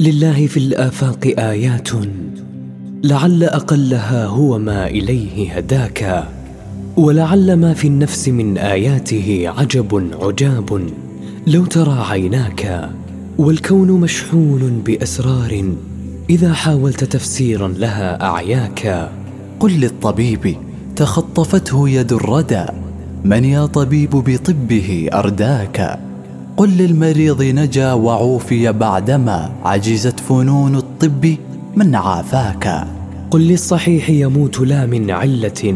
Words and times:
لله 0.00 0.46
في 0.46 0.56
الآفاق 0.56 1.34
آيات 1.38 1.88
لعل 3.04 3.44
أقلها 3.44 4.26
هو 4.26 4.58
ما 4.58 4.86
إليه 4.86 5.52
هداك 5.52 6.28
ولعل 6.96 7.52
ما 7.52 7.74
في 7.74 7.88
النفس 7.88 8.28
من 8.28 8.58
آياته 8.58 9.44
عجب 9.58 10.10
عجاب 10.20 10.88
لو 11.46 11.64
ترى 11.66 12.04
عيناك 12.10 12.90
والكون 13.38 13.90
مشحون 13.90 14.82
بأسرار 14.86 15.74
إذا 16.30 16.52
حاولت 16.52 17.04
تفسيرا 17.04 17.68
لها 17.68 18.24
أعياك. 18.24 19.10
قل 19.60 19.72
للطبيب 19.80 20.56
تخطفته 20.96 21.88
يد 21.88 22.12
الردى 22.12 22.64
من 23.24 23.44
يا 23.44 23.66
طبيب 23.66 24.10
بطبه 24.10 25.08
أرداك؟ 25.12 26.05
قل 26.56 26.68
للمريض 26.68 27.42
نجا 27.42 27.92
وعوفي 27.92 28.72
بعدما 28.72 29.52
عجزت 29.64 30.20
فنون 30.20 30.76
الطب 30.76 31.36
من 31.76 31.94
عافاك. 31.94 32.86
قل 33.30 33.40
للصحيح 33.40 34.10
يموت 34.10 34.60
لا 34.60 34.86
من 34.86 35.10
علة 35.10 35.74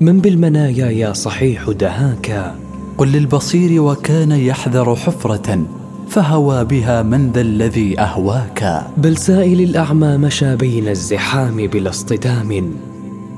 من 0.00 0.20
بالمنايا 0.20 0.86
يا 0.86 1.12
صحيح 1.12 1.70
دهاك. 1.70 2.54
قل 2.98 3.12
للبصير 3.12 3.82
وكان 3.82 4.32
يحذر 4.32 4.96
حفرة 4.96 5.66
فهوى 6.08 6.64
بها 6.64 7.02
من 7.02 7.30
ذا 7.30 7.40
الذي 7.40 8.00
أهواك. 8.00 8.82
بل 8.96 9.16
سائل 9.16 9.60
الأعمى 9.60 10.16
مشى 10.16 10.56
بين 10.56 10.88
الزحام 10.88 11.56
بلا 11.66 11.90
اصطدام 11.90 12.72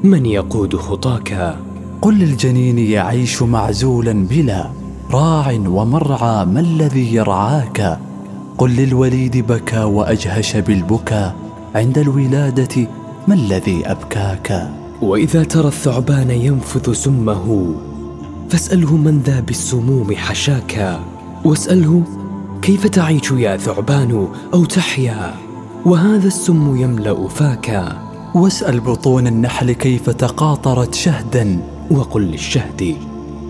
من 0.05 0.27
يقود 0.27 0.77
خطاك 0.77 1.56
قل 2.03 2.19
للجنين 2.19 2.79
يعيش 2.79 3.42
معزولا 3.42 4.27
بلا 4.31 4.84
راع 5.15 5.53
ومرعى 5.67 6.45
ما 6.45 6.61
الذي 6.61 7.15
يرعاك؟ 7.15 7.99
قل 8.59 8.71
للوليد 8.71 9.37
بكى 9.37 9.85
وأجهش 9.85 10.57
بالبكا 10.57 11.35
عند 11.75 11.99
الولادة 11.99 12.89
ما 13.29 13.34
الذي 13.34 13.87
أبكاك؟ 13.87 14.71
وإذا 15.03 15.45
ترى 15.45 15.69
الثعبان 15.69 16.31
ينفث 16.31 16.91
سمه 16.91 17.75
فاسأله 18.51 18.97
من 18.97 19.21
ذا 19.21 19.41
بالسموم 19.41 20.15
حشاك. 20.17 21.01
واسأله 21.45 22.03
كيف 22.62 22.87
تعيش 22.87 23.31
يا 23.31 23.56
ثعبان 23.56 24.28
أو 24.55 24.65
تحيا؟ 24.65 25.34
وهذا 25.87 26.27
السم 26.27 26.77
يملأ 26.77 27.28
فاك. 27.28 27.97
واسأل 28.34 28.81
بطون 28.81 29.27
النحل 29.27 29.73
كيف 29.73 30.11
تقاطرت 30.11 30.95
شهدا. 30.95 31.59
وقل 31.91 32.23
للشهد 32.23 32.97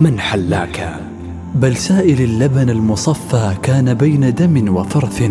من 0.00 0.20
حلاك. 0.20 1.13
بل 1.54 1.76
سائل 1.76 2.20
اللبن 2.20 2.70
المصفى 2.70 3.54
كان 3.62 3.94
بين 3.94 4.34
دم 4.34 4.76
وفرث. 4.76 5.22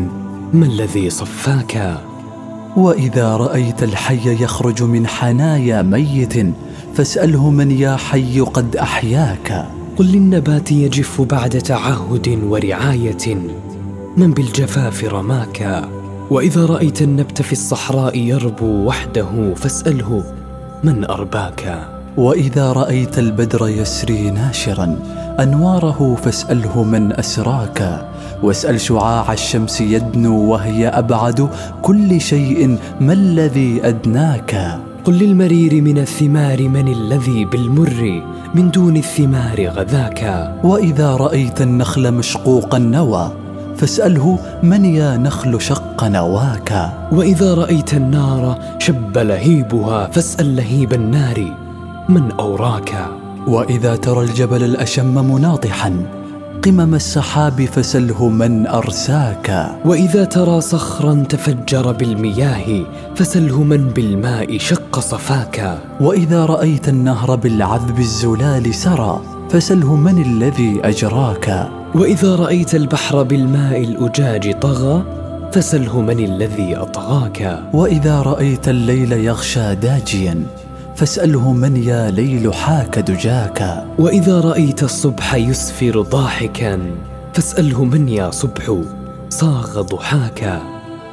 ما 0.53 0.65
الذي 0.65 1.09
صفاك؟ 1.09 1.97
وإذا 2.77 3.37
رأيت 3.37 3.83
الحي 3.83 4.43
يخرج 4.43 4.83
من 4.83 5.07
حنايا 5.07 5.81
ميت 5.81 6.33
فاسأله 6.93 7.49
من 7.49 7.71
يا 7.71 7.95
حي 7.95 8.39
قد 8.39 8.75
أحياك. 8.75 9.65
قل 9.97 10.05
للنبات 10.05 10.71
يجف 10.71 11.21
بعد 11.21 11.49
تعهد 11.49 12.39
ورعاية. 12.43 13.37
من 14.17 14.31
بالجفاف 14.31 15.03
رماك؟ 15.03 15.89
وإذا 16.29 16.65
رأيت 16.65 17.01
النبت 17.01 17.41
في 17.41 17.51
الصحراء 17.51 18.17
يربو 18.17 18.85
وحده 18.85 19.53
فاسأله 19.55 20.23
من 20.83 21.05
أرباك. 21.05 21.89
وإذا 22.17 22.71
رأيت 22.71 23.19
البدر 23.19 23.67
يسري 23.67 24.29
ناشرا 24.29 24.99
أنواره 25.39 26.17
فاسأله 26.23 26.83
من 26.83 27.13
أسراك. 27.13 28.05
واسأل 28.43 28.81
شعاع 28.81 29.33
الشمس 29.33 29.81
يدنو 29.81 30.51
وهي 30.51 30.87
أبعد 30.87 31.49
كل 31.81 32.21
شيء 32.21 32.77
ما 32.99 33.13
الذي 33.13 33.87
أدناك. 33.87 34.79
قل 35.05 35.13
للمرير 35.13 35.81
من 35.81 35.97
الثمار 35.97 36.69
من 36.69 36.87
الذي 36.87 37.45
بالمر 37.45 38.21
من 38.55 38.71
دون 38.71 38.97
الثمار 38.97 39.67
غذاك. 39.67 40.53
وإذا 40.63 41.15
رأيت 41.15 41.61
النخل 41.61 42.11
مشقوق 42.11 42.75
النوى 42.75 43.31
فاسأله 43.77 44.39
من 44.63 44.85
يا 44.85 45.17
نخل 45.17 45.61
شق 45.61 46.03
نواك. 46.03 46.89
وإذا 47.11 47.53
رأيت 47.53 47.93
النار 47.93 48.59
شب 48.79 49.17
لهيبها 49.17 50.07
فاسأل 50.07 50.55
لهيب 50.55 50.93
النار 50.93 51.57
من 52.09 52.31
أوراك. 52.31 53.22
وإذا 53.47 53.95
ترى 53.95 54.25
الجبل 54.25 54.63
الأشم 54.63 55.33
مناطحا 55.33 55.93
قمم 56.63 56.95
السحاب 56.95 57.65
فسله 57.65 58.29
من 58.29 58.67
أرساك. 58.67 59.75
وإذا 59.85 60.25
ترى 60.25 60.61
صخرا 60.61 61.25
تفجر 61.29 61.91
بالمياه 61.91 62.83
فسله 63.15 63.63
من 63.63 63.89
بالماء 63.89 64.57
شق 64.57 64.99
صفاك. 64.99 65.77
وإذا 66.01 66.45
رأيت 66.45 66.89
النهر 66.89 67.35
بالعذب 67.35 67.99
الزلال 67.99 68.75
سرى 68.75 69.21
فسله 69.49 69.95
من 69.95 70.21
الذي 70.21 70.81
أجراك. 70.83 71.69
وإذا 71.95 72.35
رأيت 72.35 72.75
البحر 72.75 73.23
بالماء 73.23 73.83
الأجاج 73.83 74.59
طغى 74.59 75.03
فسله 75.51 76.01
من 76.01 76.19
الذي 76.19 76.75
أطغاك. 76.75 77.59
وإذا 77.73 78.21
رأيت 78.21 78.69
الليل 78.69 79.11
يغشى 79.11 79.75
داجيا 79.75 80.43
فاسأله 80.95 81.53
من 81.53 81.77
يا 81.77 82.11
ليل 82.11 82.53
حاك 82.53 82.99
دجاك. 82.99 83.85
وإذا 83.99 84.39
رأيت 84.39 84.83
الصبح 84.83 85.35
يسفر 85.35 86.01
ضاحكا 86.01 86.79
فاسأله 87.33 87.83
من 87.83 88.09
يا 88.09 88.31
صبح 88.31 88.77
صاغ 89.29 89.81
ضحاكا 89.81 90.61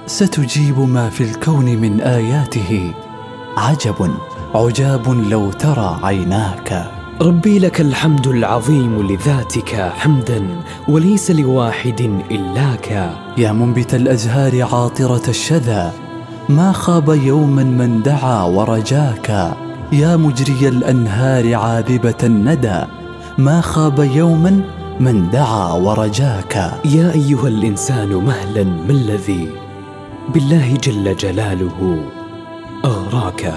ستجيب 0.06 0.78
ما 0.78 1.10
في 1.10 1.24
الكون 1.24 1.64
من 1.64 2.00
آياته. 2.00 2.94
عجب 3.56 4.10
عجاب 4.54 5.08
لو 5.08 5.50
ترى 5.50 6.00
عيناك. 6.02 6.90
ربي 7.20 7.58
لك 7.58 7.80
الحمد 7.80 8.26
العظيم 8.26 9.08
لذاتك 9.12 9.92
حمدا 9.96 10.46
وليس 10.88 11.30
لواحد 11.30 12.20
إلاك. 12.30 13.10
يا 13.38 13.52
منبت 13.52 13.94
الأزهار 13.94 14.62
عاطرة 14.62 15.28
الشذا 15.28 15.92
ما 16.48 16.72
خاب 16.72 17.08
يوما 17.08 17.64
من 17.64 18.02
دعا 18.02 18.42
ورجاك. 18.42 19.56
يا 19.92 20.16
مجري 20.16 20.68
الأنهار 20.68 21.54
عاذبه 21.54 22.14
الندى 22.24 22.82
ما 23.38 23.60
خاب 23.60 23.98
يوما 23.98 24.60
من 25.00 25.30
دعا 25.30 25.72
ورجاك. 25.72 26.54
يا 26.84 27.12
أيها 27.12 27.48
الإنسان 27.48 28.08
مهلا 28.08 28.64
ما 28.64 28.90
الذي 28.90 29.48
بالله 30.34 30.76
جل 30.76 31.16
جلاله 31.16 32.04
أغراك. 32.84 33.54